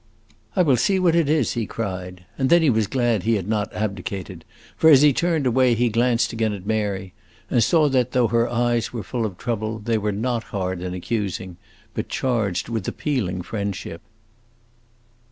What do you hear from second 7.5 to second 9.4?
and saw that, though her eyes were full of